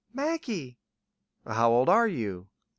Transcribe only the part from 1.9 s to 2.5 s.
you?"